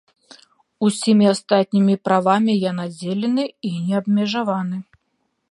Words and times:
Усімі 0.87 1.27
астатнімі 1.33 1.95
правамі 2.09 2.57
я 2.57 2.71
надзелены 2.79 3.45
і 3.71 3.73
неабмежаваны. 3.85 4.77